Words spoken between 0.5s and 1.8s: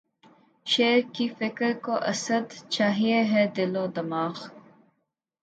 شعر کی فکر